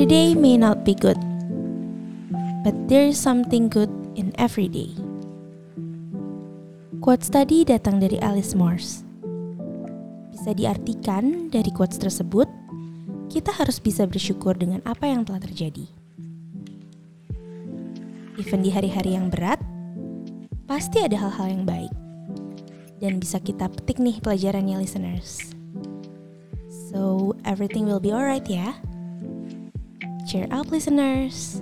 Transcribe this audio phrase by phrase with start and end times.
[0.00, 1.20] Every day may not be good,
[2.64, 4.96] but there is something good in every day.
[7.04, 9.04] Quotes tadi datang dari Alice Morse.
[10.32, 12.48] Bisa diartikan dari quotes tersebut,
[13.28, 15.84] kita harus bisa bersyukur dengan apa yang telah terjadi.
[18.40, 19.60] Even di hari-hari yang berat,
[20.64, 21.92] pasti ada hal-hal yang baik.
[23.04, 25.52] Dan bisa kita petik nih pelajarannya listeners.
[26.88, 28.80] So, everything will be alright ya.
[30.30, 31.60] Cheer up, listeners!